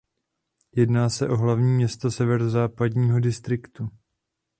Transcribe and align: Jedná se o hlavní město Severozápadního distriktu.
Jedná 0.75 1.09
se 1.09 1.29
o 1.29 1.35
hlavní 1.37 1.73
město 1.75 2.11
Severozápadního 2.11 3.19
distriktu. 3.19 3.89